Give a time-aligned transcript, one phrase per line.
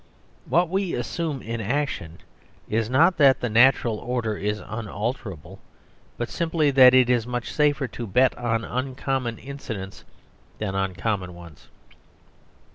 [0.47, 2.17] What we assume in action
[2.67, 5.59] is not that the natural order is unalterable,
[6.17, 10.03] but simply that it is much safer to bet on uncommon incidents
[10.57, 11.67] than on common ones.